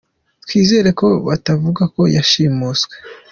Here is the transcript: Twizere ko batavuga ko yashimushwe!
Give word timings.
Twizere 0.43 0.89
ko 0.99 1.07
batavuga 1.27 1.83
ko 1.93 2.01
yashimushwe! 2.15 2.95